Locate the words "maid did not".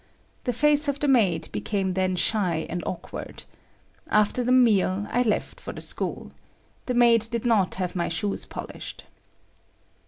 6.95-7.75